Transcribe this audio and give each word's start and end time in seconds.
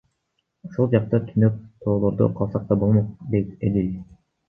Ошол 0.69 0.89
жакта 0.95 1.19
түнөп, 1.27 1.61
тоолордо 1.85 2.33
калсак 2.43 2.69
да 2.73 2.81
болмок,— 2.85 3.17
дейт 3.33 3.57
Эдил. 3.71 3.97